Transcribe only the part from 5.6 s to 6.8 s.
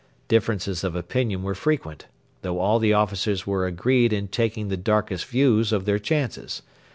of their chances.